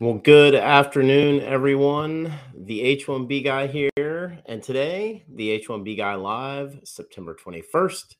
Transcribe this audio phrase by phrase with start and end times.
[0.00, 2.32] Well, good afternoon, everyone.
[2.56, 8.14] The H1B guy here, and today, the H1B guy live, September 21st,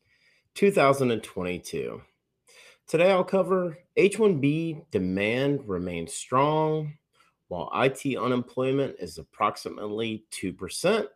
[0.54, 2.02] 2022.
[2.86, 6.98] Today, I'll cover H1B demand remains strong,
[7.48, 11.06] while IT unemployment is approximately 2%,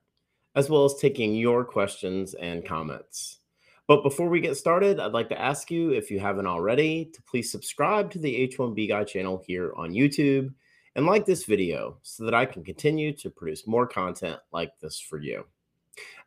[0.55, 3.41] as well as taking your questions and comments.
[3.87, 7.23] But before we get started, I'd like to ask you, if you haven't already, to
[7.23, 10.55] please subscribe to the H1B Guy channel here on YouTube
[10.97, 14.99] and like this video so that I can continue to produce more content like this
[14.99, 15.45] for you.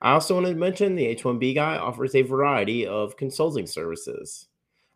[0.02, 4.48] I also want to mention the H1B Guy offers a variety of consulting services.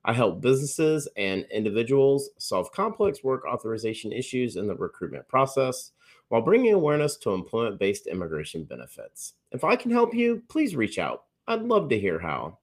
[0.06, 5.92] I help businesses and individuals solve complex work authorization issues in the recruitment process
[6.30, 9.34] while bringing awareness to employment based immigration benefits.
[9.52, 11.24] If I can help you, please reach out.
[11.48, 12.60] I'd love to hear how.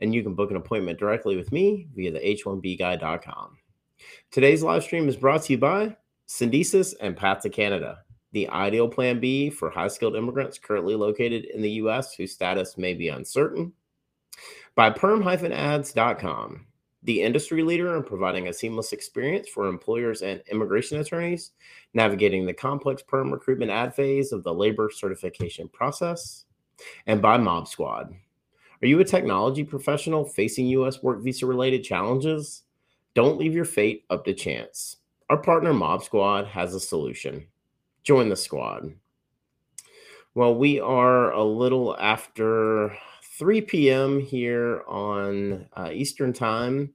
[0.00, 3.58] And you can book an appointment directly with me via the h1bguy.com.
[4.30, 7.98] Today's live stream is brought to you by Syndesus and Path to Canada,
[8.32, 12.78] the ideal plan B for high skilled immigrants currently located in the US whose status
[12.78, 13.72] may be uncertain.
[14.74, 16.66] By perm-ads.com,
[17.02, 21.52] the industry leader in providing a seamless experience for employers and immigration attorneys
[21.94, 26.44] navigating the complex perm recruitment ad phase of the labor certification process.
[27.06, 28.14] And by MobSquad,
[28.82, 31.02] are you a technology professional facing U.S.
[31.02, 32.62] work visa related challenges?
[33.14, 34.96] Don't leave your fate up to chance.
[35.28, 37.46] Our partner MobSquad has a solution.
[38.02, 38.94] Join the squad.
[40.34, 42.96] Well, we are a little after
[43.38, 44.20] 3 p.m.
[44.20, 46.94] here on uh, Eastern Time.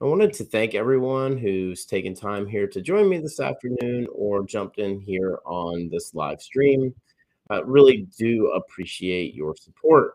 [0.00, 4.46] I wanted to thank everyone who's taken time here to join me this afternoon or
[4.46, 6.94] jumped in here on this live stream.
[7.50, 10.14] I really do appreciate your support.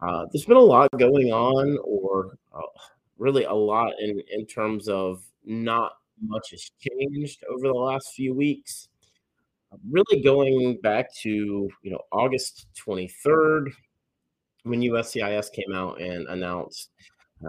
[0.00, 2.60] Uh, there's been a lot going on, or uh,
[3.18, 8.34] really a lot in, in terms of not much has changed over the last few
[8.34, 8.88] weeks.
[9.90, 13.72] Really going back to you know August 23rd
[14.64, 16.90] when USCIS came out and announced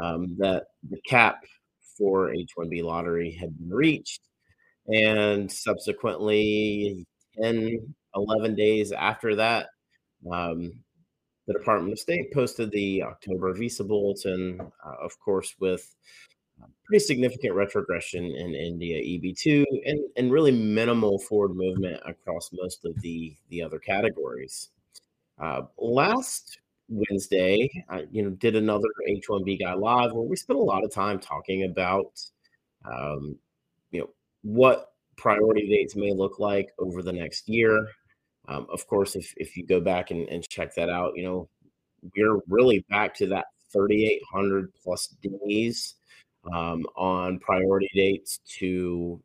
[0.02, 1.44] um, that the cap
[1.98, 4.22] for H1B lottery had been reached,
[4.88, 7.06] and subsequently
[7.42, 9.68] 10, 11 days after that,
[10.32, 10.74] um,
[11.48, 15.94] the Department of State posted the October visa bulletin, uh, of course, with
[16.86, 23.00] pretty significant retrogression in India EB2 and, and really minimal forward movement across most of
[23.02, 24.70] the, the other categories.
[25.40, 26.60] Uh, last
[26.90, 30.92] Wednesday, I you know did another H1B guy live where we spent a lot of
[30.92, 32.22] time talking about
[32.86, 33.38] um,
[33.92, 34.10] you know
[34.44, 37.88] what priority dates may look like over the next year.
[38.48, 41.50] Um, of course, if if you go back and, and check that out, you know
[42.16, 45.96] we're really back to that 3,800 plus days
[46.54, 49.22] um, on priority dates to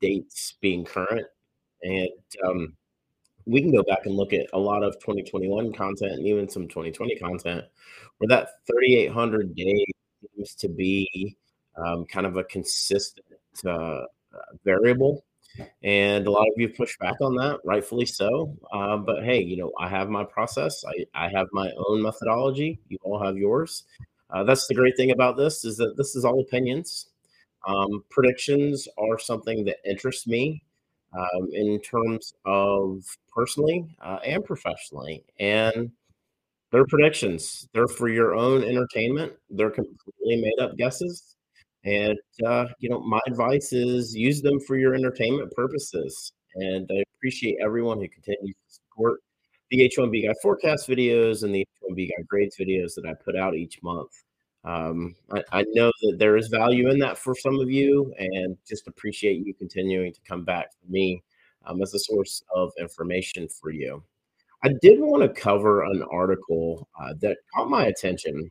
[0.00, 1.26] dates being current.
[1.82, 2.08] And
[2.44, 2.76] um,
[3.46, 6.68] we can go back and look at a lot of 2021 content and even some
[6.68, 7.64] 2020 content
[8.18, 9.84] where that 3,800 days
[10.34, 11.36] seems to be
[11.76, 13.26] um, kind of a consistent
[13.66, 14.02] uh,
[14.64, 15.24] variable.
[15.82, 18.56] And a lot of you push back on that, rightfully so.
[18.72, 20.84] Uh, but hey, you know, I have my process.
[20.86, 22.80] I, I have my own methodology.
[22.88, 23.84] You all have yours.
[24.30, 27.08] Uh, that's the great thing about this is that this is all opinions.
[27.66, 30.62] Um, predictions are something that interests me
[31.16, 33.04] um, in terms of
[33.34, 35.24] personally uh, and professionally.
[35.40, 35.90] And
[36.70, 37.68] they're predictions.
[37.72, 39.32] They're for your own entertainment.
[39.50, 41.36] They're completely made up guesses.
[41.84, 46.32] And uh, you know, my advice is use them for your entertainment purposes.
[46.56, 49.20] And I appreciate everyone who continues to support
[49.70, 53.54] the H1B guy forecast videos and the H1B guy grades videos that I put out
[53.54, 54.10] each month.
[54.64, 58.56] Um, I, I, know that there is value in that for some of you, and
[58.68, 61.22] just appreciate you continuing to come back to me
[61.64, 64.02] um, as a source of information for you.
[64.64, 68.50] I did want to cover an article uh, that caught my attention,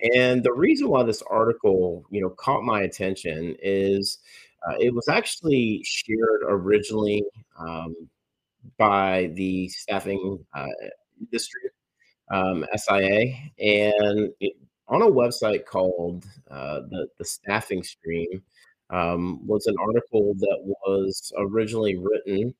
[0.00, 4.18] and the reason why this article, you know, caught my attention is
[4.66, 7.24] uh, it was actually shared originally
[7.58, 7.94] um,
[8.76, 10.66] by the staffing uh,
[11.20, 11.62] industry,
[12.30, 14.54] um, SIA, and it,
[14.88, 18.42] on a website called uh, the the Staffing Stream
[18.90, 22.54] um, was an article that was originally written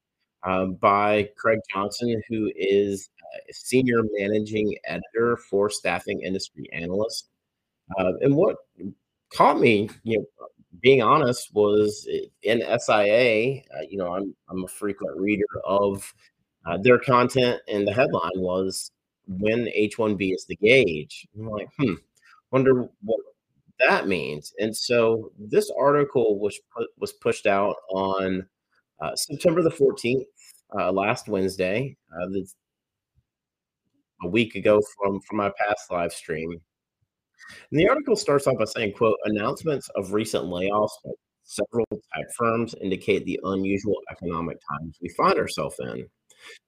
[0.44, 3.10] um, by Craig Johnson, who is
[3.48, 7.28] a senior managing editor for Staffing Industry Analyst.
[7.98, 8.56] Uh, and what
[9.34, 10.46] caught me, you know,
[10.80, 12.08] being honest, was
[12.42, 13.62] in SIA.
[13.74, 16.12] Uh, you know, I'm I'm a frequent reader of
[16.66, 18.92] uh, their content, and the headline was
[19.26, 21.94] "When H1B is the gauge." I'm like, hmm,
[22.50, 23.20] wonder what
[23.80, 24.52] that means.
[24.58, 28.46] And so this article was put, was pushed out on
[29.00, 30.24] Uh, September the 14th,
[30.78, 32.26] uh, last Wednesday, uh,
[34.22, 36.60] a week ago from from my past live stream.
[37.70, 41.12] And the article starts off by saying, quote, announcements of recent layoffs by
[41.44, 46.06] several tech firms indicate the unusual economic times we find ourselves in.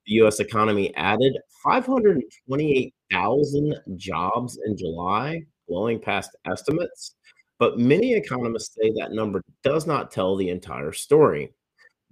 [0.06, 7.14] The US economy added 528,000 jobs in July, blowing past estimates.
[7.58, 11.52] But many economists say that number does not tell the entire story.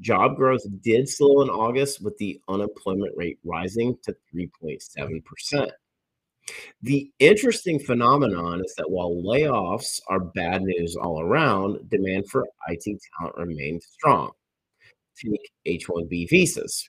[0.00, 5.70] Job growth did slow in August, with the unemployment rate rising to 3.7%.
[6.82, 12.84] The interesting phenomenon is that while layoffs are bad news all around, demand for IT
[13.18, 14.30] talent remains strong.
[15.22, 16.88] Take H 1B visas.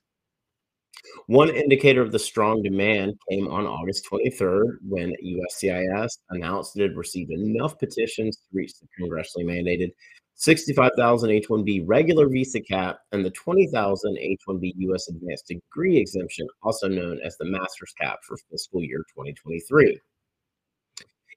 [1.28, 6.98] One indicator of the strong demand came on August 23rd when USCIS announced it had
[6.98, 9.92] received enough petitions to reach the congressionally mandated
[10.40, 15.10] 65,000 H-1B regular visa cap and the 20,000 H-1B U.S.
[15.10, 20.00] advanced degree exemption, also known as the master's cap for fiscal year 2023.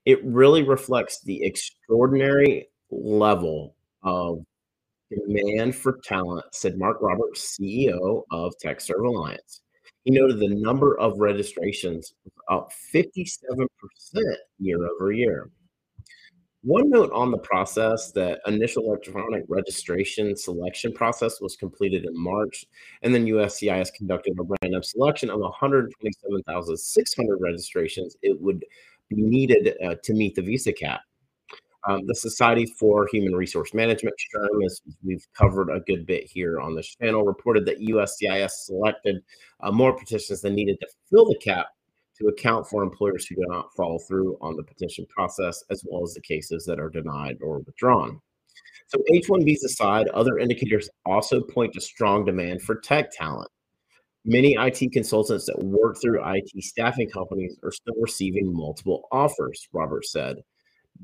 [0.05, 4.45] It really reflects the extraordinary level of
[5.11, 9.63] demand for talent, said Mark Roberts, CEO of TechServe Alliance.
[10.05, 12.13] He noted the number of registrations
[12.49, 13.67] up 57%
[14.59, 15.49] year over year.
[16.63, 22.65] One note on the process that initial electronic registration selection process was completed in March,
[23.01, 28.63] and then USCIS conducted a random selection of 127,600 registrations it would
[29.09, 31.01] be needed uh, to meet the visa cap.
[31.85, 36.61] Um, the Society for Human Resource Management, SHRM, as we've covered a good bit here
[36.61, 39.21] on this channel, reported that USCIS selected
[39.59, 41.67] uh, more petitions than needed to fill the cap
[42.19, 46.03] to account for employers who do not follow through on the petition process, as well
[46.03, 48.19] as the cases that are denied or withdrawn.
[48.87, 53.49] So, H-1Bs aside, other indicators also point to strong demand for tech talent.
[54.25, 60.05] Many IT consultants that work through IT staffing companies are still receiving multiple offers, Robert
[60.05, 60.37] said.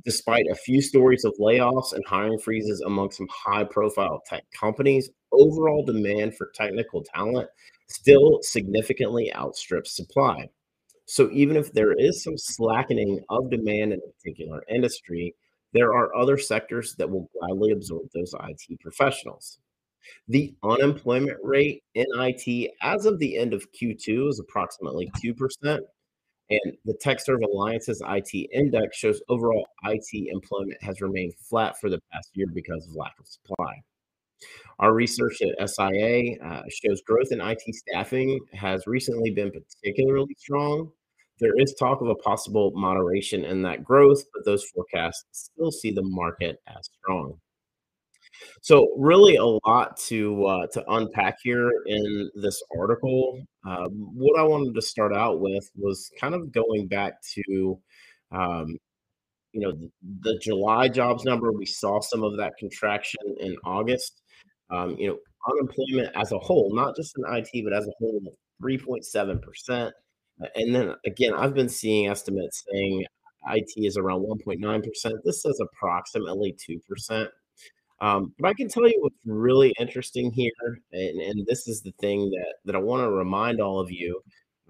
[0.06, 5.10] Despite a few stories of layoffs and hiring freezes among some high profile tech companies,
[5.32, 7.50] overall demand for technical talent
[7.88, 10.48] still significantly outstrips supply.
[11.10, 15.34] So even if there is some slackening of demand in a particular industry,
[15.74, 19.58] there are other sectors that will gladly absorb those IT professionals.
[20.28, 25.34] The unemployment rate in IT as of the end of Q2 is approximately 2%,
[26.52, 32.00] and the TechServe Alliance's IT index shows overall IT employment has remained flat for the
[32.14, 33.82] past year because of lack of supply.
[34.78, 40.92] Our research at SIA uh, shows growth in IT staffing has recently been particularly strong,
[41.40, 45.92] there is talk of a possible moderation in that growth, but those forecasts still see
[45.92, 47.40] the market as strong.
[48.62, 53.42] So, really, a lot to uh, to unpack here in this article.
[53.68, 57.80] Uh, what I wanted to start out with was kind of going back to,
[58.32, 58.78] um,
[59.52, 59.90] you know, the,
[60.22, 61.52] the, July jobs number.
[61.52, 64.22] We saw some of that contraction in August.
[64.70, 65.18] Um, you know,
[65.52, 68.22] unemployment as a whole, not just in IT, but as a whole,
[68.62, 69.94] three point seven percent.
[70.56, 73.06] And then again, I've been seeing estimates saying
[73.48, 74.84] IT is around 1.9%.
[75.24, 77.28] This says approximately 2%.
[78.02, 81.92] Um, but I can tell you what's really interesting here, and, and this is the
[82.00, 84.22] thing that, that I want to remind all of you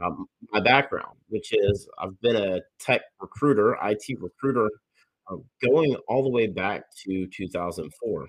[0.03, 4.69] um, my background, which is I've been a tech recruiter, IT recruiter,
[5.29, 8.27] uh, going all the way back to 2004.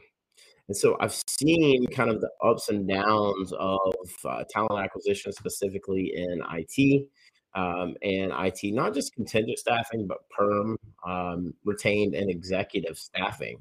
[0.68, 3.94] And so I've seen kind of the ups and downs of
[4.24, 7.08] uh, talent acquisition, specifically in IT
[7.54, 10.76] um, and IT, not just contingent staffing, but perm,
[11.06, 13.58] um, retained, and executive staffing.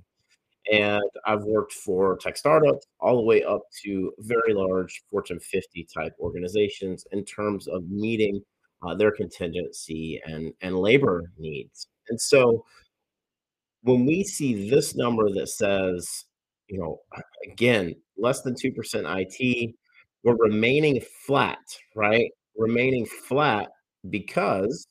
[0.72, 5.88] And I've worked for tech startups all the way up to very large Fortune 50
[5.92, 8.42] type organizations in terms of meeting
[8.84, 11.88] uh, their contingency and, and labor needs.
[12.10, 12.66] And so
[13.84, 16.26] when we see this number that says,
[16.68, 17.00] you know,
[17.52, 19.76] again, less than 2% IT,
[20.24, 21.60] we're remaining flat,
[21.96, 22.30] right?
[22.56, 23.70] Remaining flat
[24.10, 24.88] because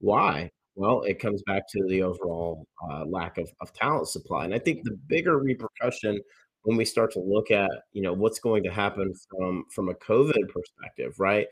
[0.00, 0.50] why?
[0.74, 4.44] Well, it comes back to the overall uh, lack of, of talent supply.
[4.44, 6.20] And I think the bigger repercussion
[6.62, 9.94] when we start to look at, you know, what's going to happen from from a
[9.94, 11.46] COVID perspective, right?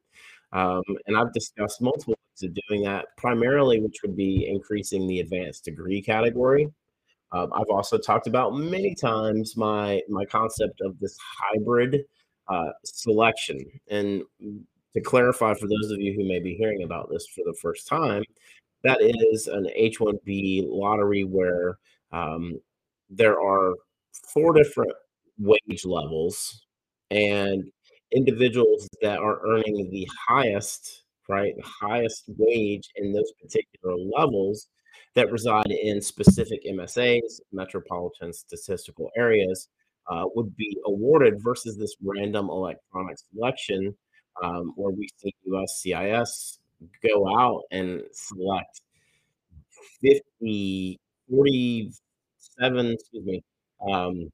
[0.59, 5.21] Um, and I've discussed multiple ways of doing that, primarily, which would be increasing the
[5.21, 6.69] advanced degree category.
[7.33, 12.05] Um, I've also talked about many times my my concept of this hybrid,
[12.49, 13.59] uh, selection,
[13.89, 14.23] and
[14.93, 17.89] to clarify for those of you who may be hearing about this for the first
[17.89, 18.23] time,
[18.85, 21.79] that is an H-1B lottery where,
[22.13, 22.61] um,
[23.11, 23.75] there are
[24.33, 24.93] 4 different
[25.39, 26.67] wage levels,
[27.11, 27.65] and
[28.13, 34.69] individuals that are earning the highest, right, the highest wage in those particular levels
[35.15, 39.69] that reside in specific MSAs, metropolitan statistical areas,
[40.11, 43.95] uh, would be awarded versus this random electronic selection,
[44.43, 46.59] um, where we see USCIS
[47.03, 48.83] go out and select
[50.03, 50.99] 50,
[51.31, 53.43] 47, excuse me,
[53.91, 54.31] um,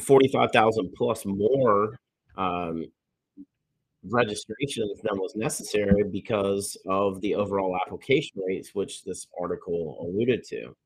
[0.00, 1.98] 45,000 plus more,
[2.36, 2.84] um,
[4.08, 10.76] registrations than was necessary because of the overall application rates, which this article alluded to.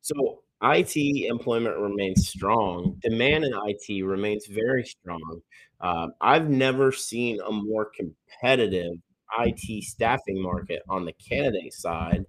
[0.00, 0.96] So IT
[1.28, 2.98] employment remains strong.
[3.02, 5.40] Demand in IT remains very strong.
[5.80, 8.94] Uh, I've never seen a more competitive
[9.38, 12.24] IT staffing market on the candidate side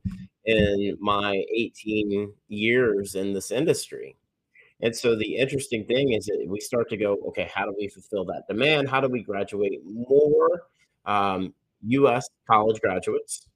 [0.46, 4.16] in my 18 years in this industry.
[4.82, 7.90] And so the interesting thing is that we start to go, "Okay, how do we
[7.90, 8.90] fulfill that demand?
[8.90, 10.68] How do we graduate more,
[11.06, 13.48] um, US college graduates?"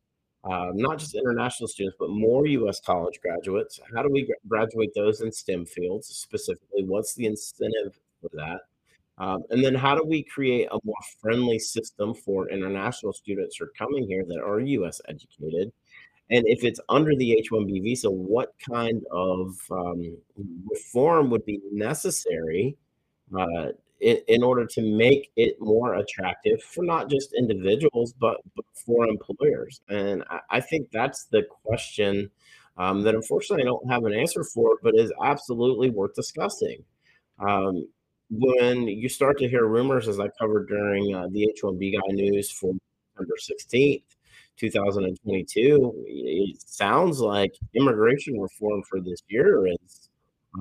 [0.44, 3.80] Um, not just international students, but more US college graduates.
[3.96, 6.84] How do we gra graduate those in STEM fields specifically?
[6.84, 8.62] What's the incentive for that?
[9.20, 13.66] Um, and then how do we create a more friendly system for international students who
[13.66, 15.72] are coming here that are US educated?
[16.32, 20.18] And if it's under the H-1B visa, what kind of, um,
[20.70, 22.78] reform would be necessary,
[23.38, 23.70] uh,
[24.02, 29.06] in in order to make it more attractive for not just individuals, but but for
[29.08, 29.82] employers?
[29.90, 32.30] And I I think that's the question,
[32.78, 36.84] um, that unfortunately I don't have an answer for, but is absolutely worth discussing.
[37.40, 37.88] Um,
[38.30, 42.52] when you start to hear rumors, as I covered during, uh, the H-1B guy news
[42.52, 42.74] for
[43.16, 44.04] November 16th,
[44.58, 50.10] 2022, it sounds like immigration reform for this year is,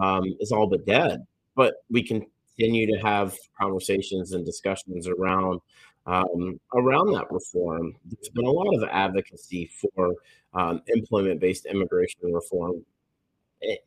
[0.01, 1.25] um, is all but dead.
[1.55, 5.61] But we continue to have conversations and discussions around,
[6.07, 7.95] um, around that reform.
[8.07, 10.15] There's been a lot of advocacy for,
[10.55, 12.85] um, employment-based immigration reform.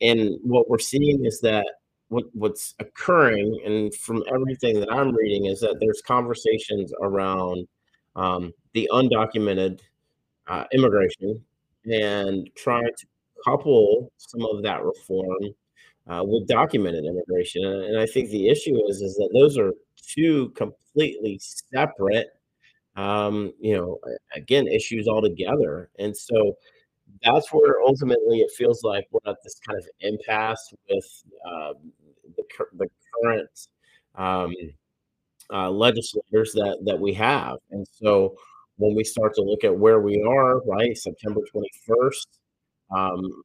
[0.02, 1.68] And what we're seeing is that
[2.10, 7.68] what what's occurring, and from everything that I'm reading, is that there's conversations around,
[8.16, 9.82] um, the undocumented,
[10.48, 11.44] uh, immigration
[11.92, 13.08] and trying to
[13.46, 15.40] couple some of that reform,
[16.10, 19.74] uh, with documented immigration, and I think the issue is is that those are
[20.16, 22.28] 2 completely separate,
[22.98, 24.00] um, you know,
[24.36, 25.90] again, issues altogether.
[26.00, 26.56] And so
[27.24, 31.92] that's where ultimately it feels like we're at this kind of impasse with, um,
[32.38, 32.44] the
[32.78, 32.90] the
[33.24, 33.68] current,
[34.16, 34.54] um,
[35.54, 37.58] uh, legislators that that we have.
[37.72, 38.36] And so
[38.78, 42.28] when we start to look at where we are, right, September 21st,
[42.96, 43.44] um,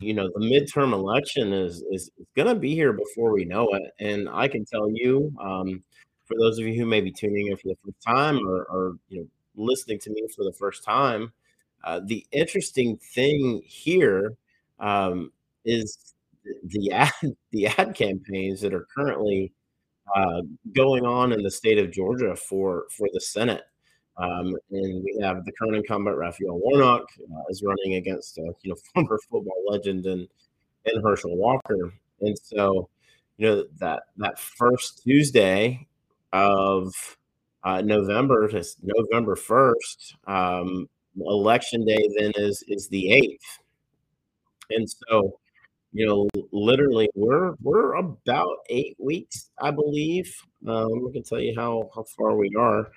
[0.00, 3.92] you know, the midterm election is is is gonna be here before we know it.
[4.00, 5.82] And I can tell you, um,
[6.26, 8.96] for those of you who may be tuning in for the first time or or,
[9.08, 11.32] you know, listening to me for the first time,
[11.86, 14.34] uh, the interesting thing here,
[14.80, 15.32] um,
[15.64, 16.14] is
[16.64, 17.12] the ad
[17.52, 19.52] the ad campaigns that are currently,
[20.16, 20.42] uh,
[20.74, 23.64] going on in the state of Georgia for for the Senate.
[24.18, 28.76] Um, and we have the current incumbent, Raphael Warnock, uh, is running against, you know,
[28.94, 30.28] former football legend and
[30.86, 31.92] and Herschel Walker.
[32.20, 32.88] And so,
[33.38, 35.86] you know, that that 1st Tuesday
[36.32, 36.94] of,
[37.64, 38.48] uh, November,
[38.82, 40.88] November 1st, um,
[41.18, 43.60] election day then is is the 8th.
[44.70, 45.38] And so,
[45.92, 50.34] you know, literally, we're we're about 8 weeks, I believe.
[50.66, 52.90] Um, I can tell you how how far we are.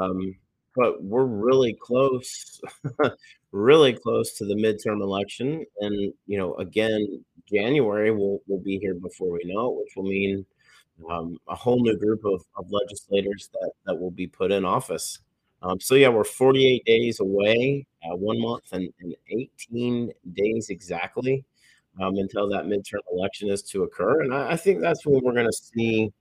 [0.00, 0.36] Um,
[0.76, 2.60] but we're really close,
[3.52, 8.94] really close to the midterm election, and, you know, again, January will will be here
[8.94, 10.46] before we know it, which will mean,
[11.10, 15.20] um, a whole new group of of legislators that that will be put in office.
[15.62, 21.44] Um, so, yeah, we're 48 days away, uh, 1 month and and 18 days exactly,
[22.00, 25.34] um, until that midterm election is to occur, and I I think that's when we're
[25.34, 26.12] gonna see,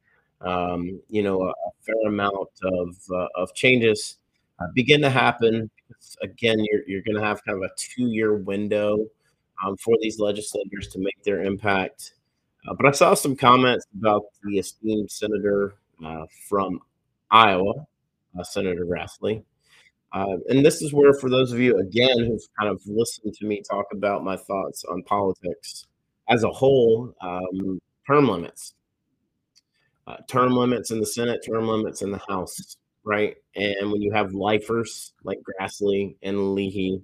[0.42, 4.18] um, you know, a a fair amount of, uh, of changes,
[4.60, 5.70] uh, begin to happen,
[6.24, 8.98] again, you're you're gonna have kind of a two-year window,
[9.66, 12.14] um, for these legislators to make their impact,
[12.68, 15.76] uh, but I saw some comments about the esteemed senator,
[16.06, 16.80] uh, from
[17.32, 17.88] Iowa,
[18.40, 19.44] uh, Senator Grassley,
[20.14, 23.46] uh, and this is where, for those of you, again, who've kind of listened to
[23.46, 25.88] me talk about my thoughts on politics
[26.30, 28.74] as a whole, um, term limits.
[30.08, 33.36] Uh, term limits in the Senate, term limits in the House, right?
[33.56, 37.02] And when you have lifers like Grassley and Leahy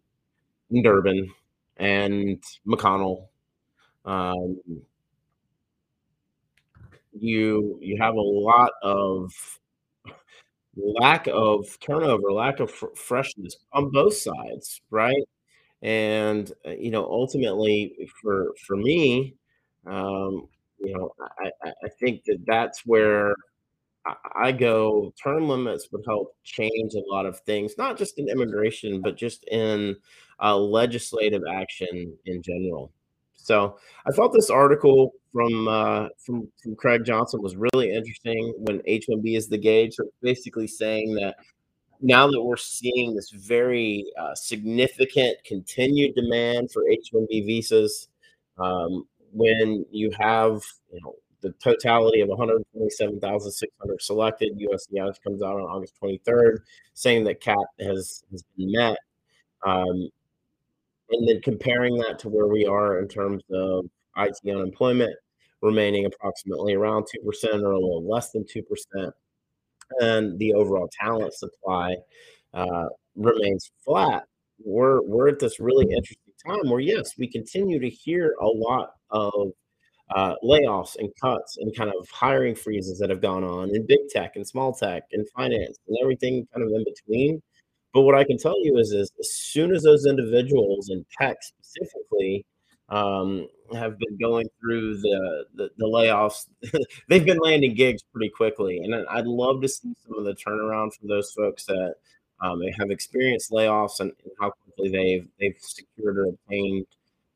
[0.72, 1.30] and Durbin
[1.78, 3.28] and McConnell,
[4.06, 4.60] um
[7.14, 9.32] you you have a lot of
[10.78, 15.24] lack of turnover, lack of fr freshness on both sides, right?
[15.84, 19.36] And, uh, you know, ultimately, for for me,
[19.88, 20.48] um,
[20.80, 21.52] you know, I
[21.86, 23.36] I think that that's where
[24.06, 28.30] I I go, term limits would help change a lot of things, not just in
[28.30, 29.96] immigration, but just in,
[30.42, 32.92] uh, legislative action in general.
[33.36, 38.82] So, I thought this article from, uh, from from Craig Johnson was really interesting when
[38.86, 41.36] H-1B is the gauge, so basically saying that
[42.02, 48.10] now that we're seeing this very, uh, significant continued demand for H-1B visas,
[48.58, 50.62] um, when you have,
[50.92, 56.60] you know, the totality of 127,600 selected, USCIS comes out on August 23rd
[56.94, 58.98] saying that cap has has been met,
[59.66, 60.10] um,
[61.12, 63.86] and then comparing that to where we are in terms of
[64.18, 65.16] IT unemployment
[65.62, 69.12] remaining approximately around 2% or a little less than 2%,
[70.02, 71.96] and the overall talent supply,
[72.54, 74.26] uh, remains flat.
[74.64, 78.92] We're we're at this really interesting time where, yes, we continue to hear a lot
[79.12, 79.52] of,
[80.16, 84.00] uh, layoffs and cuts and kind of hiring freezes that have gone on in big
[84.10, 87.42] tech and small tech and finance and everything kind of in between,
[87.94, 91.38] but what I can tell you is is as soon as those individuals in tech
[91.44, 92.46] specifically,
[92.90, 96.48] um, have been going through the the the layoffs,
[97.10, 100.94] they've been landing gigs pretty quickly, and I'd love to see some of the turnaround
[100.94, 101.96] for those folks that,
[102.42, 106.86] um, have experienced layoffs and and how quickly they've they've secured or obtained,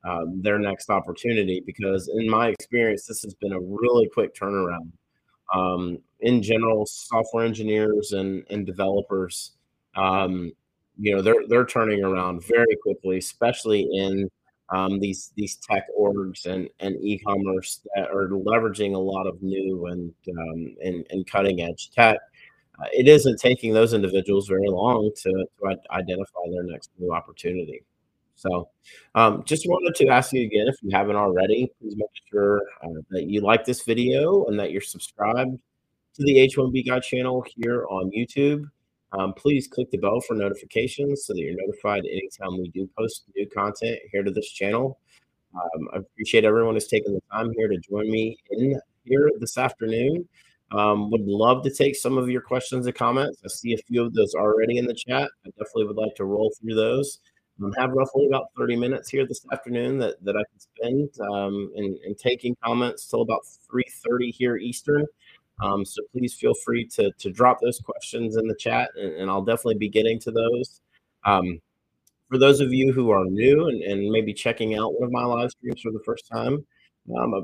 [0.04, 4.92] um, their next opportunity, because in my experience, this has been a really quick turnaround.
[5.54, 9.52] Um, in general, software engineers and and developers,
[9.96, 10.52] um,
[10.98, 14.30] you know, they're they're turning around very quickly, especially in,
[14.70, 19.88] um, these these tech orgs and and e-commerce that are leveraging a lot of new
[19.88, 22.18] and, um, and and cutting edge tech.
[22.80, 27.84] Uh, it isn't taking those individuals very long to to identify their next new opportunity.
[28.36, 28.70] So,
[29.16, 33.02] um, just wanted to ask you again, if you haven't already, please make sure, uh,
[33.12, 35.58] that you like this video and that you're subscribed
[36.16, 38.70] to the H-1B Guy channel here on YouTube.
[39.18, 43.26] Um, please click the bell for notifications so that you're notified anytime we do post
[43.36, 45.00] new content here to this channel.
[45.54, 49.58] Um, I appreciate everyone who's taken the time here to join me in here this
[49.58, 50.28] afternoon.
[50.72, 53.40] Um, would love to take some of your questions and comments.
[53.46, 55.30] I see a few of those already in the chat.
[55.46, 57.20] I definitely would like to roll through those.
[57.64, 61.72] Um, have roughly about 30 minutes here this afternoon that that I can spend, um,
[61.76, 65.06] in in taking comments till about 3:30 here Eastern.
[65.62, 69.30] Um, so please feel free to to drop those questions in the chat, and and
[69.30, 70.82] I'll definitely be getting to those.
[71.24, 71.62] Um,
[72.30, 75.24] for those of you who are new and and maybe checking out one of my
[75.24, 76.66] live streams for the first time,
[77.18, 77.42] um, uh,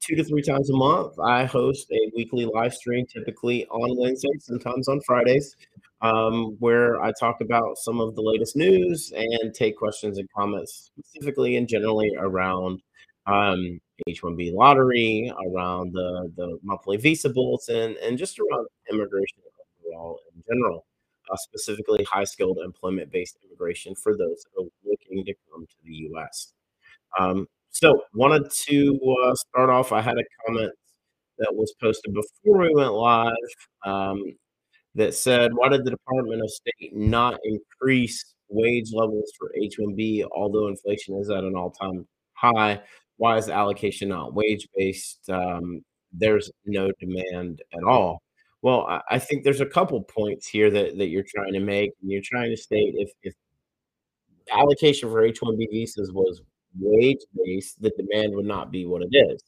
[0.00, 4.44] 2 to 3 times a month, I host a weekly live stream, typically on Wednesdays,
[4.46, 5.56] sometimes on Fridays,
[6.00, 10.90] um, where I talk about some of the latest news and take questions and comments
[10.98, 12.82] specifically and generally around,
[13.26, 19.38] um, H-1B lottery, around the the monthly visa bulletin, and just around immigration
[19.84, 20.86] overall in general,
[21.32, 26.52] uh, specifically high-skilled employment-based immigration for those that are looking to come to the US.
[27.18, 30.72] Um, so wanted to, uh, start off, I had a comment
[31.38, 33.34] that was posted before we went live,
[33.86, 34.24] um,
[34.96, 40.68] that said, "Why did the Department of State not increase wage levels for H-1B although
[40.68, 42.82] inflation is at an all-time high?
[43.20, 45.28] Why is the allocation not wage-based?
[45.30, 48.22] Um, there's no demand at all."
[48.62, 51.90] Well, I I think there's a couple points here that that you're trying to make,
[52.00, 53.34] and you're trying to state if if
[54.52, 56.42] allocation for H-1B visas was
[56.78, 59.42] wage-based, the demand would not be what it is.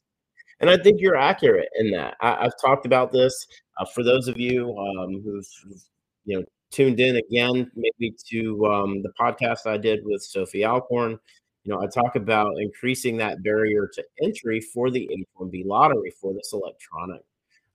[0.61, 2.17] And I think you're accurate in that.
[2.21, 3.35] I I've talked about this,
[3.79, 5.83] uh, for those of you, um, who've who've,
[6.27, 11.19] you know, tuned in again, maybe to, um, the podcast I did with Sophie Alcorn,
[11.65, 16.33] you know, I talk about increasing that barrier to entry for the H-1B lottery for
[16.35, 17.23] this electronic,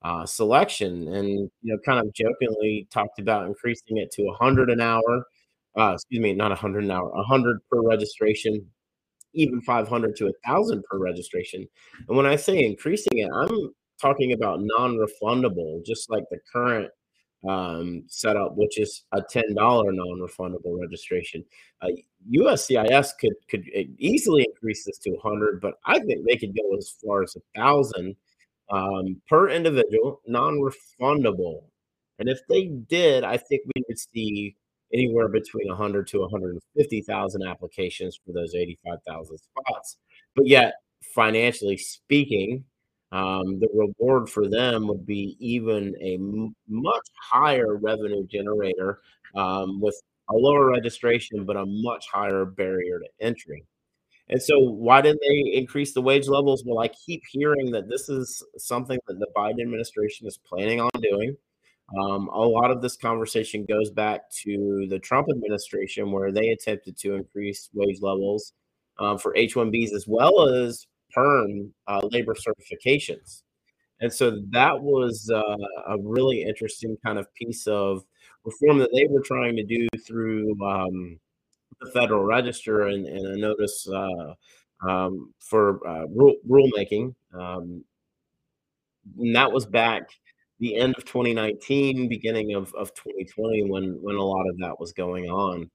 [0.03, 1.29] uh, selection, and,
[1.61, 5.25] you know, kind of jokingly talked about increasing it to 100 an hour,
[5.77, 8.65] uh, excuse me, not 100 an hour, 100 per registration,
[9.33, 11.67] even 500 to 1,000 per registration.
[12.07, 13.71] And when I say increasing it, I'm
[14.01, 16.89] talking about non-refundable, just like the current,
[17.47, 21.43] um, setup, which is a $10 non-refundable registration.
[21.81, 21.89] Uh,
[22.31, 26.75] USCIS could could e easily increase this to 100, but I think they could go
[26.77, 28.15] as far as a 1,000,
[28.69, 31.63] um, per individual, non-refundable.
[32.19, 34.55] And if they did, I think we would see
[34.93, 39.97] anywhere between 100 to 150,000 applications for those 85,000 spots.
[40.35, 40.75] But yet,
[41.13, 42.63] financially speaking,
[43.11, 48.99] um, the reward for them would be even a m much higher revenue generator,
[49.35, 53.63] um, with a lower registration, but a much higher barrier to entry.
[54.29, 56.63] And so why didn't they increase the wage levels?
[56.65, 60.89] Well, I keep hearing that this is something that the Biden administration is planning on
[61.01, 61.37] doing.
[61.97, 66.97] Um, a lot of this conversation goes back to the Trump administration, where they attempted
[66.97, 68.51] to increase wage levels,
[68.99, 73.43] um, for H-1Bs as well as perm, uh, labor certifications.
[74.01, 78.03] And so that was, uh, a really interesting kind of piece of
[78.45, 81.19] reform that they were trying to do through, um,
[81.81, 84.33] the Federal Register and and a notice, uh,
[84.87, 87.83] um, for, uh, rule rulemaking, um
[89.19, 90.09] and that was back
[90.59, 94.91] the end of 2019, beginning of of 2020 when when a lot of that was
[94.93, 95.69] going on.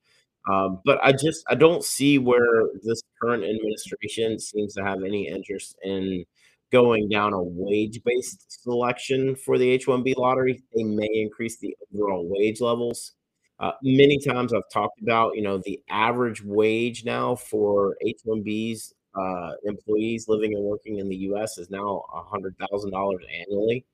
[0.51, 5.29] Um, but I just I don't see where this current administration seems to have any
[5.29, 6.25] interest in
[6.73, 10.63] going down a wage-based selection for the H-1B lottery.
[10.75, 13.13] They may increase the overall wage levels.
[13.61, 19.53] Uh, many times I've talked about, you know, the average wage now for H-1Bs, uh,
[19.65, 22.03] employees living and working in the US is now
[22.33, 23.85] $100,000 annually.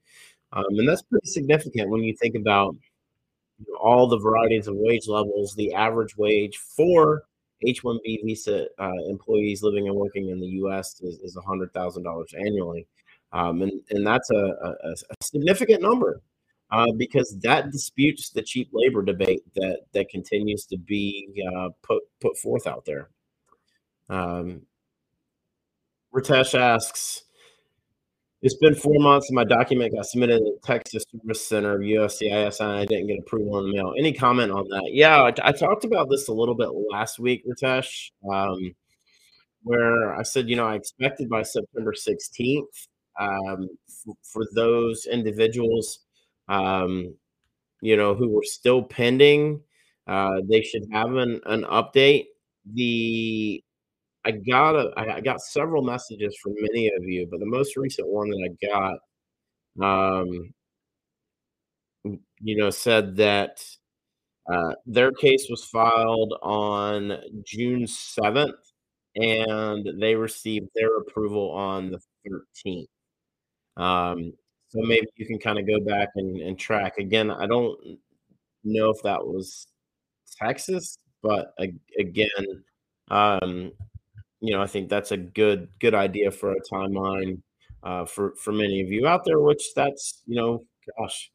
[0.53, 2.75] Um, and that's pretty significant when you think about
[3.81, 5.55] all the varieties of wage levels.
[5.55, 7.25] The average wage for
[7.67, 12.87] H-1B visa, uh, employees living and working in the US is is $100,000 annually.
[13.33, 16.23] Um, and and that's a a significant number,
[16.71, 22.03] uh, because that disputes the cheap labor debate that that continues to be, uh, put
[22.21, 23.11] put forth out there.
[24.09, 24.63] Um
[26.15, 27.25] Ritesh asks
[28.43, 32.71] "It's been 4 months and my document got submitted to Texas Service Center USCIS, and
[32.71, 34.91] I didn't get approval in the mail." Any comment on that?
[34.93, 38.75] Yeah, I talked about this a little bit last week, Ritesh, um,
[39.65, 42.89] where I said, you know, I expected by September 16th,
[43.21, 46.01] um, f for those individuals,
[46.49, 47.15] um,
[47.83, 49.63] you know, who were still pending,
[50.07, 52.27] uh, they should have an an update.
[52.75, 53.63] The
[54.29, 58.09] I got a I got several messages from many of you, but the most recent
[58.09, 58.99] one that I got,
[59.87, 60.55] um
[62.41, 63.65] you know, said that,
[64.53, 68.57] uh, their case was filed on June 7th,
[69.17, 72.91] and they received their approval on the 13th.
[73.79, 74.33] Um,
[74.71, 76.99] so maybe you can kinda go back and and track.
[76.99, 78.01] Again, I don't
[78.65, 79.69] know if that was
[80.39, 82.65] Texas, but ag again,
[83.11, 83.73] um,
[84.41, 87.41] you know, I think that's a good good idea for a timeline,
[87.83, 90.65] uh, for for many of you out there, which that's, you know,
[90.99, 91.31] gosh,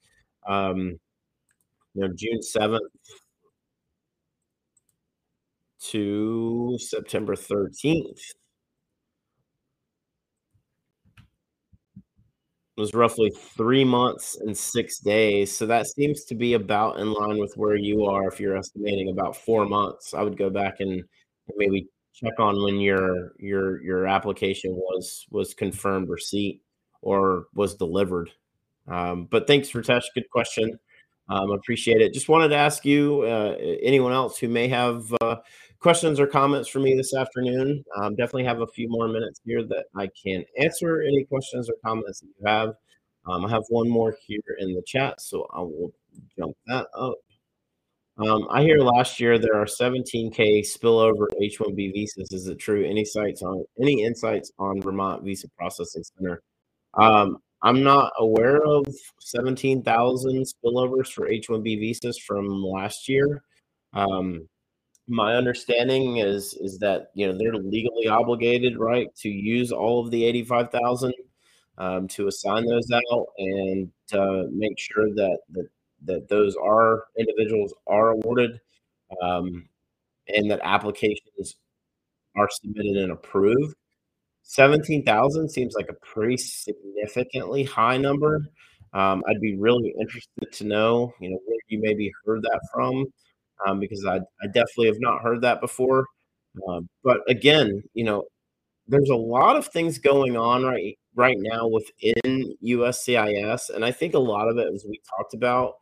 [0.47, 0.99] um,
[1.95, 2.81] you know, June 7th
[5.79, 8.33] to September 13th.
[12.75, 17.37] Was roughly 3 months and 6 days, so that seems to be about in line
[17.37, 20.15] with where you are if you're estimating about 4 months.
[20.15, 21.03] I would go back and
[21.55, 26.61] maybe check on when your your your application was was confirmed receipt
[27.01, 28.29] or was delivered.
[28.87, 30.79] Um, but thanks, Ritesh, good question.
[31.29, 32.13] Um, appreciate it.
[32.13, 35.37] Just wanted to ask you, uh, anyone else who may have, uh,
[35.79, 39.63] questions or comments for me this afternoon, um, definitely have a few more minutes here
[39.63, 42.75] that I can answer any questions or comments that you have.
[43.25, 45.93] Um, I have 1 more here in the chat, so I will
[46.37, 47.15] jump that up.
[48.17, 52.31] Um, I hear last year there are 17K spillover H-1B visas.
[52.31, 52.85] Is it true?
[52.85, 56.41] Any sites on any insights on Vermont Visa Processing Center?
[56.93, 58.85] Um, I'm not aware of
[59.21, 63.43] 17,000 spillovers for H-1B visas from last year.
[63.93, 64.47] Um,
[65.07, 70.11] my understanding is is that you know they're legally obligated, right, to use all of
[70.11, 71.13] the 85,000
[71.77, 75.67] um, to assign those out and uh, make sure that that
[76.05, 78.59] that those are individuals are awarded
[79.21, 79.67] um,
[80.27, 81.55] and that applications
[82.35, 83.75] are submitted and approved.
[84.43, 88.41] 17,000 seems like a pretty significantly high number.
[88.93, 93.05] Um, I'd be really interested to know, you know, where you maybe heard that from,
[93.65, 96.05] um, because I, I definitely have not heard that before.
[96.67, 98.25] Um, but again, you know,
[98.87, 104.13] there's a lot of things going on right right now within USCIS, and I think
[104.13, 105.75] a lot of it, as we talked about,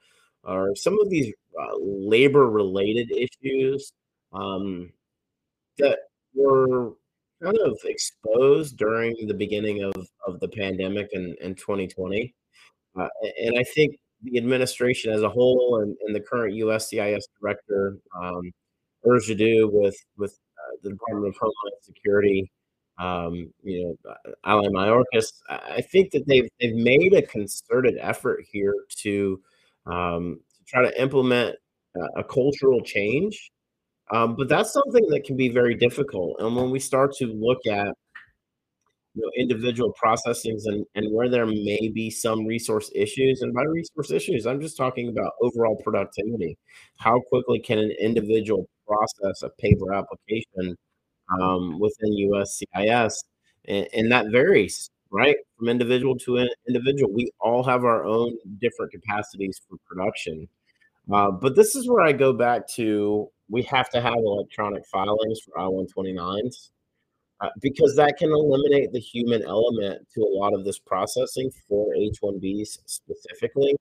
[0.44, 3.94] are some of these uh, labor related issues
[4.34, 4.92] um,
[5.78, 6.00] that
[6.34, 6.94] were
[7.42, 9.94] kind of exposed during the beginning of,
[10.28, 12.34] of the pandemic in, in 2020.
[13.00, 13.08] Uh,
[13.42, 18.52] and I think the administration as a whole and, and the current USCIS director, um,
[19.08, 22.52] Ur Jaddou, with, with uh, the Department of Homeland Security,
[23.00, 28.46] um, you know, uh, Ali Mayorkas, I think that they've, they've made a concerted effort
[28.52, 29.42] here to,
[29.86, 31.56] um, to try to implement
[32.16, 33.52] a cultural change
[34.12, 36.36] um, but that's something that can be very difficult.
[36.40, 37.94] And when we start to look at
[39.14, 43.64] you know, individual processings and, and where there may be some resource issues, and by
[43.64, 46.58] resource issues, I'm just talking about overall productivity.
[46.98, 50.76] How quickly can an individual process a paper application
[51.40, 53.14] um, within USCIS?
[53.66, 57.12] And, and that varies, right, from individual to individual.
[57.12, 60.48] We all have our own different capacities for production.
[61.12, 65.42] Uh, but this is where I go back to we have to have electronic filings
[65.42, 66.70] for I-129s
[67.42, 71.94] uh, because that can eliminate the human element to a lot of this processing for
[71.96, 73.76] H-1Bs specifically.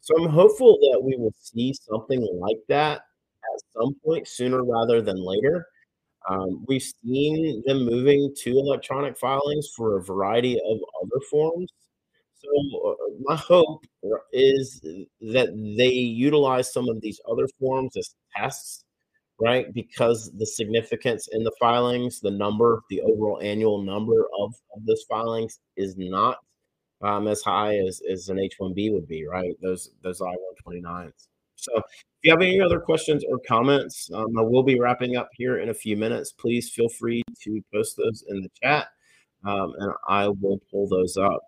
[0.00, 5.00] So I'm hopeful that we will see something like that at some point sooner rather
[5.00, 5.66] than later.
[6.28, 11.72] Um, we've seen them moving to electronic filings for a variety of other forms.
[12.34, 13.84] So uh, my hope
[14.32, 14.80] is
[15.20, 18.84] that they utilize some of these other forms as tests
[19.40, 19.72] right?
[19.72, 25.04] Because the significance in the filings, the number, the overall annual number of, of those
[25.08, 26.38] filings is not
[27.02, 29.56] um, as high as, as an H-1B would be, right?
[29.62, 31.28] Those those I-129s.
[31.60, 31.84] So if
[32.22, 35.70] you have any other questions or comments, um, I will be wrapping up here in
[35.70, 36.32] a few minutes.
[36.32, 38.88] Please feel free to post those in the chat,
[39.44, 41.40] um, and I will pull those up.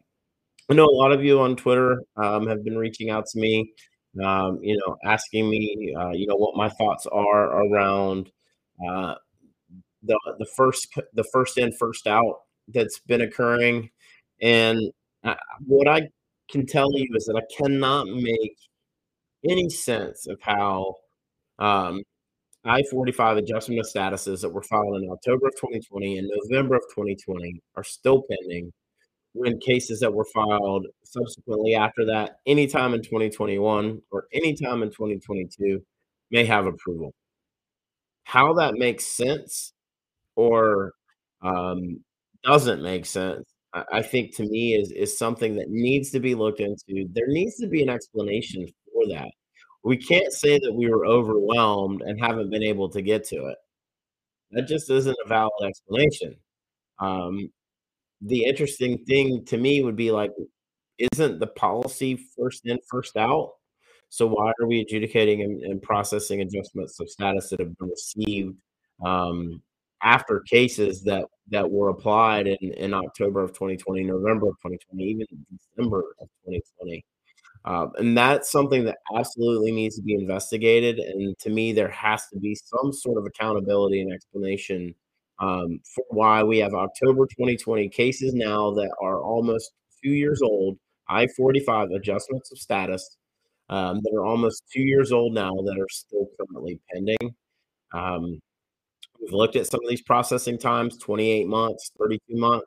[0.70, 3.72] I know a lot of you on Twitter um, have been reaching out to me
[4.20, 8.30] um, you know, asking me, uh, you know, what my thoughts are around
[8.86, 9.14] uh,
[10.02, 13.88] the the first the first in first out that's been occurring,
[14.42, 14.80] and
[15.24, 15.34] uh,
[15.66, 16.08] what I
[16.50, 18.56] can tell you is that I cannot make
[19.48, 20.94] any sense of how
[21.58, 22.02] um,
[22.64, 26.82] I 45 adjustment of statuses that were filed in October of 2020 and November of
[26.94, 28.72] 2020 are still pending
[29.34, 35.82] when cases that were filed subsequently after that, anytime in 2021 or anytime in 2022,
[36.30, 37.12] may have approval.
[38.24, 39.72] How that makes sense
[40.36, 40.92] or
[41.42, 42.00] um,
[42.44, 46.34] doesn't make sense, I, I think to me is is something that needs to be
[46.34, 47.08] looked into.
[47.12, 48.66] There needs to be an explanation
[49.08, 49.30] that.
[49.84, 53.58] We can't say that we were overwhelmed and haven't been able to get to it.
[54.52, 56.36] That just isn't a valid explanation.
[56.98, 57.50] Um,
[58.20, 60.30] the interesting thing to me would be like,
[60.98, 63.52] isn't the policy first in, first out?
[64.08, 68.56] So why are we adjudicating and, and processing adjustments of status that have been received
[69.04, 69.62] um,
[70.02, 75.26] after cases that that were applied in, in October of 2020, November of 2020, even
[75.50, 77.04] December of 2020?
[77.64, 80.98] Um, and that's something that absolutely needs to be investigated.
[80.98, 84.94] And to me, there has to be some sort of accountability and explanation
[85.38, 89.72] um, for why we have October 2020 cases now that are almost
[90.02, 93.16] two years old, I 45 adjustments of status
[93.68, 97.34] um, that are almost two years old now that are still currently pending.
[97.92, 98.40] Um,
[99.20, 102.66] we've looked at some of these processing times 28 months, 32 months.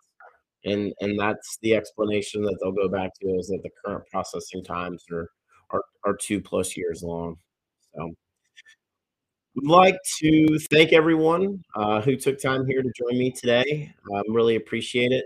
[0.66, 4.64] And, and that's the explanation that they'll go back to is that the current processing
[4.64, 5.30] times are,
[5.70, 7.38] are, are two plus years long.
[7.96, 8.12] So
[9.56, 13.94] would like to thank everyone uh, who took time here to join me today.
[14.14, 15.26] Um, really appreciate it.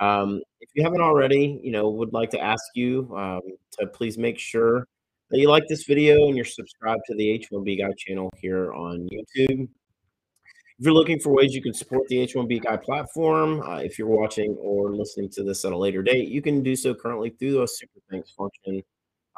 [0.00, 3.42] Um, if you haven't already, you know, would like to ask you um,
[3.78, 4.86] to please make sure
[5.30, 9.06] that you like this video and you're subscribed to the H1B Guy channel here on
[9.12, 9.68] YouTube.
[10.78, 14.06] If you're looking for ways you can support the H1B Guy platform, uh, if you're
[14.06, 17.58] watching or listening to this at a later date, you can do so currently through
[17.58, 18.80] the super thanks function.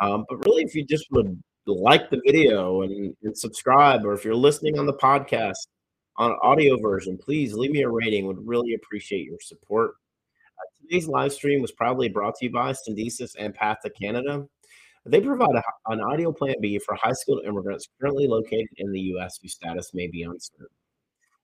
[0.02, 4.22] Um, but really, if you just would like the video and, and subscribe, or if
[4.22, 5.66] you're listening on the podcast
[6.18, 8.26] on audio version, please leave me a rating.
[8.26, 9.92] Would really appreciate your support.
[10.58, 14.44] Uh, today's live stream was proudly brought to you by Syndesus and Path to Canada.
[15.06, 19.00] They provide a, an ideal plan B for high skilled immigrants currently located in the
[19.00, 19.38] U.S.
[19.40, 20.66] whose status may be uncertain.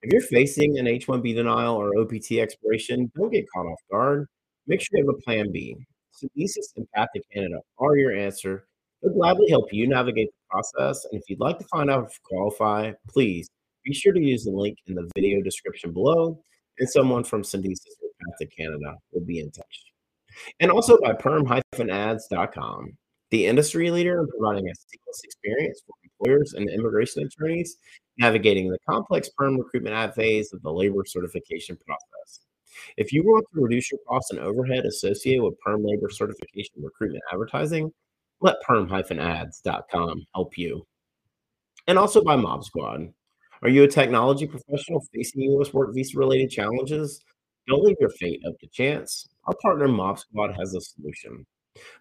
[0.03, 4.27] If you're facing an H 1B denial or OPT expiration, don't get caught off guard.
[4.67, 5.77] Make sure you have a plan B.
[6.13, 8.67] Syndesus and Path to Canada are your answer.
[9.03, 11.05] They'll gladly help you navigate the process.
[11.11, 13.49] And if you'd like to find out if you qualify, please
[13.85, 16.41] be sure to use the link in the video description below,
[16.79, 19.85] and someone from Syndesus or Path to Canada will be in touch.
[20.61, 22.97] And also by perm-ads.com
[23.31, 27.77] the industry leader in providing a seamless experience for employers and immigration attorneys
[28.19, 32.41] navigating the complex perm recruitment ad phase of the labor certification process.
[32.97, 37.23] If you want to reduce your costs and overhead associated with perm labor certification recruitment
[37.33, 37.93] advertising,
[38.41, 40.87] let perm-ads.com help you.
[41.87, 43.13] And also by MobSquad.
[43.63, 45.73] Are you a technology professional facing U.S.
[45.73, 47.25] work visa related challenges?
[47.69, 49.29] Don't leave your fate up to chance.
[49.45, 51.47] Our partner MobSquad has a solution.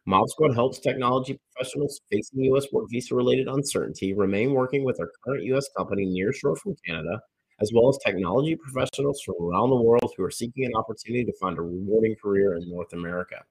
[0.08, 2.66] MobSquad helps technology professionals facing U.S.
[2.72, 5.68] work visa related uncertainty remain working with our current U.S.
[5.76, 7.22] company nearshore from Canada,
[7.62, 11.34] as well as technology professionals from around the world who are seeking an opportunity to
[11.40, 13.44] find a rewarding career in North America.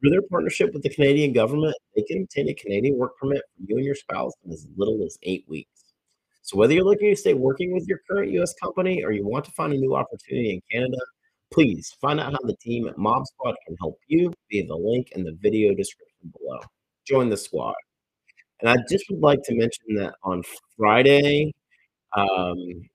[0.00, 3.64] Through their partnership with the Canadian government, they can obtain a Canadian work permit for
[3.68, 5.84] you and your spouse in as little as eight weeks.
[6.42, 8.54] So, whether you're looking to stay working with your current U.S.
[8.54, 10.96] company or you want to find a new opportunity in Canada,
[11.52, 15.24] Please find out how the team at MobSquad can help you via the link in
[15.24, 16.60] the video description below.
[17.06, 17.74] Join the squad.
[18.60, 20.42] And I just would like to mention that on
[20.76, 21.52] Friday,
[22.16, 22.88] um,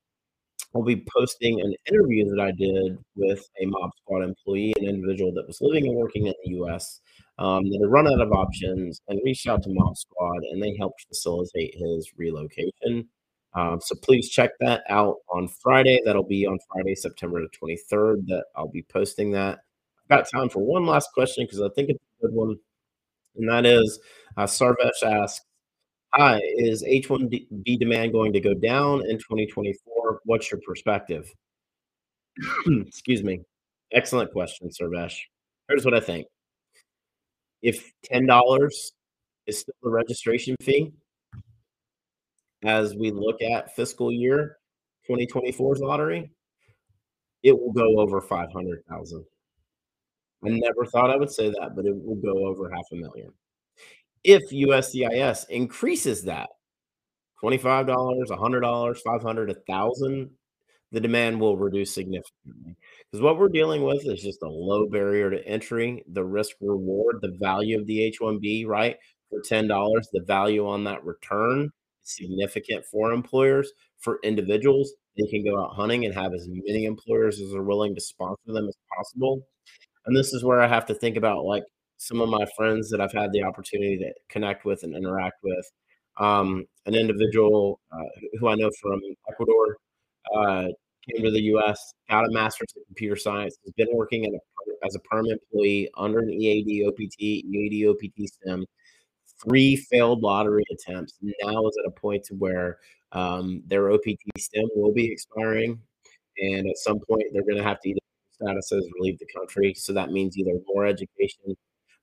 [0.74, 5.32] I'll be posting an interview that I did with a Mob Squad employee, an individual
[5.32, 7.00] that was living and working in the US
[7.38, 10.76] um, that had run out of options and reached out to Mob Squad, and they
[10.76, 13.08] helped facilitate his relocation.
[13.56, 16.00] Um, so please check that out on Friday.
[16.04, 19.60] That'll be on Friday, September the 23rd, that I'll be posting that.
[20.04, 22.56] I've got time for one last question because I think it's a good one.
[23.36, 23.98] And that is
[24.36, 25.44] uh, Sarvesh asks,
[26.14, 30.20] Hi, is H1B demand going to go down in 2024?
[30.24, 31.30] What's your perspective?
[32.66, 33.40] Excuse me.
[33.92, 35.18] Excellent question, Sarvesh.
[35.68, 36.26] Here's what I think.
[37.62, 38.64] If $10
[39.46, 40.92] is still the registration fee,
[42.66, 44.56] as we look at fiscal year
[45.08, 46.30] 2024's lottery,
[47.42, 49.24] it will go over 500,000.
[50.44, 53.32] I never thought I would say that, but it will go over half a million.
[54.24, 56.50] If USCIS increases that
[57.42, 60.30] $25, $100, 500, 1000
[60.92, 62.76] the demand will reduce significantly.
[63.10, 67.16] Because what we're dealing with is just a low barrier to entry, the risk reward,
[67.20, 68.96] the value of the H1B, right?
[69.28, 69.68] For $10,
[70.12, 71.72] the value on that return
[72.06, 73.70] significant for employers.
[73.98, 77.94] For individuals, they can go out hunting and have as many employers as are willing
[77.94, 79.42] to sponsor them as possible.
[80.06, 81.64] And this is where I have to think about like
[81.98, 85.70] some of my friends that I've had the opportunity to connect with and interact with.
[86.18, 89.76] Um, an individual uh, who I know from Ecuador
[90.34, 90.68] uh,
[91.08, 94.94] came to the U.S., got a master's in computer science, has been working a, as
[94.94, 98.64] a permanent employee under an EAD OPT, EAD OPT STEM
[99.42, 101.14] three failed lottery attempts.
[101.22, 102.78] Now is at a point to where
[103.12, 105.80] um, their OPT STEM will be expiring,
[106.38, 108.00] and at some point they're going to have to either
[108.40, 109.74] statuses or leave the country.
[109.74, 111.56] So that means either more education,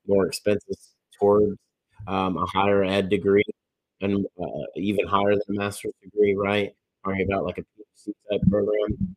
[0.08, 1.58] more expenses towards
[2.08, 3.44] um, a higher ed degree,
[4.02, 6.36] and uh, even higher than a master's degree.
[6.36, 6.74] Right,
[7.06, 9.16] talking about like a PhD type program,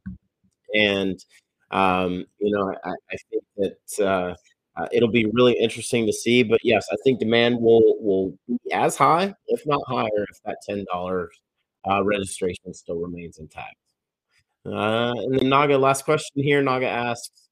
[0.74, 1.24] and
[1.70, 4.05] um, you know, I, I think that.
[4.07, 4.35] Uh,
[4.77, 6.43] uh, it'll be really interesting to see.
[6.43, 10.59] But yes, I think demand will will be as high, if not higher, if that
[10.67, 11.31] ten dollars
[11.89, 13.77] uh, registration still remains intact.
[14.66, 16.61] Uh, and then Naga, last question here.
[16.61, 17.47] Naga asks,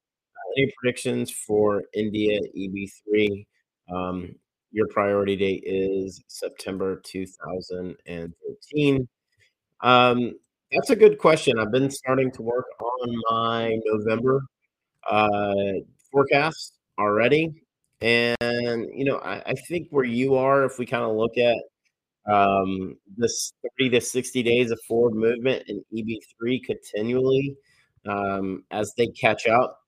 [0.57, 3.47] any predictions for India EB3?
[3.93, 4.35] Um,
[4.73, 9.09] your priority date is September 2013.
[9.83, 10.33] Um,
[10.73, 11.59] that's a good question.
[11.59, 14.43] I've been starting to work on my November
[15.09, 15.75] uh,
[16.11, 17.63] forecast already.
[18.01, 21.57] And, you know, I, I think where you are, if we kind of look at
[22.33, 27.57] um, this 30 to 60 days of forward movement in EB3 continually
[28.07, 29.81] um, as they catch up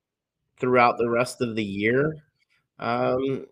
[0.58, 2.16] throughout the rest of the year.
[2.78, 3.46] Um,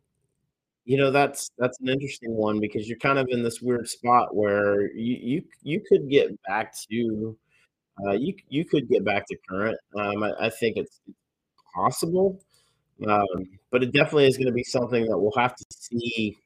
[0.84, 4.36] you know that's that's an interesting one because you're kind of in this weird spot
[4.36, 7.36] where you you you could get back to
[8.06, 9.78] uh, you you could get back to current.
[9.98, 11.00] Um, I, I think it's
[11.74, 12.40] possible,
[13.08, 16.36] um, but it definitely is going to be something that we'll have to see.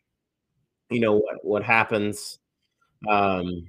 [0.90, 2.38] You know what what happens
[3.08, 3.66] um,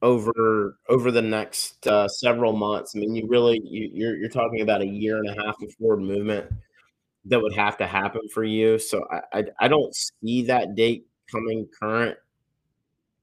[0.00, 2.94] over over the next uh, several months.
[2.94, 5.72] I mean, you really you, you're you're talking about a year and a half of
[5.74, 6.52] forward movement
[7.24, 8.78] that would have to happen for you.
[8.78, 12.18] So I I, I don't see that date coming current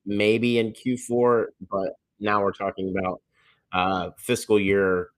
[0.06, 3.22] maybe in Q4, but now we're talking about
[3.72, 5.10] uh, fiscal year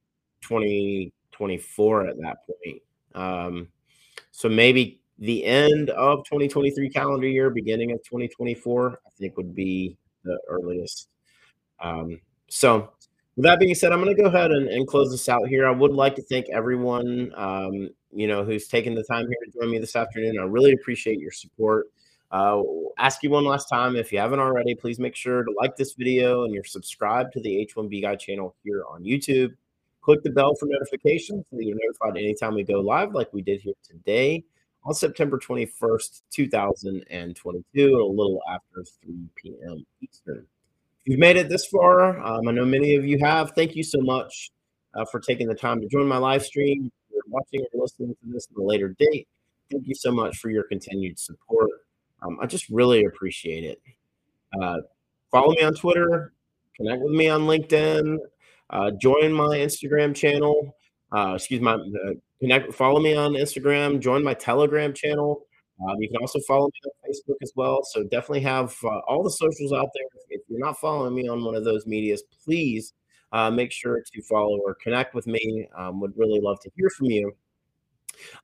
[1.31, 2.81] 2024 at that point.
[3.13, 3.67] Um,
[4.31, 9.97] so maybe the end of 2023 calendar year, beginning of 2024, I think would be
[10.23, 11.09] the earliest.
[11.79, 12.19] Um,
[12.49, 12.91] so
[13.35, 15.67] with that being said, I'm going to go ahead and, and, close this out here.
[15.67, 19.59] I would like to thank everyone, um, you know, who's taken the time here to
[19.59, 20.37] join me this afternoon.
[20.39, 21.87] I really appreciate your support.
[22.31, 22.61] Uh,
[22.97, 25.93] ask you one last time if you haven't already, please make sure to like this
[25.93, 29.51] video and you're subscribed to the H1B Guy channel here on YouTube.
[30.01, 33.61] Click the bell for notifications so you're notified anytime we go live, like we did
[33.61, 34.43] here today
[34.83, 39.85] on September 21st, 2022, a little after 3 p.m.
[40.01, 40.45] Eastern.
[40.99, 43.51] If you've made it this far, um, I know many of you have.
[43.51, 44.51] Thank you so much
[44.95, 46.91] uh, for taking the time to join my live stream.
[47.09, 49.27] If you're watching or listening to this at a later date,
[49.71, 51.69] thank you so much for your continued support.
[52.23, 53.81] Um, I just really appreciate it.
[54.59, 54.77] Uh,
[55.31, 56.33] follow me on Twitter,
[56.75, 58.17] connect with me on LinkedIn,
[58.71, 60.75] uh, join my Instagram channel.
[61.11, 62.73] Uh, excuse my uh, connect.
[62.73, 63.99] Follow me on Instagram.
[63.99, 65.45] Join my Telegram channel.
[65.81, 67.79] Um, you can also follow me on Facebook as well.
[67.83, 70.05] So definitely have uh, all the socials out there.
[70.29, 72.93] If you're not following me on one of those medias, please
[73.31, 75.67] uh, make sure to follow or connect with me.
[75.75, 77.31] Um, would really love to hear from you.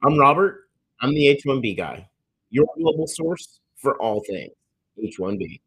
[0.04, 0.70] I'm Robert.
[1.02, 2.10] I'm the H1B guy,
[2.50, 4.52] your global source for all things
[4.98, 5.62] H1B.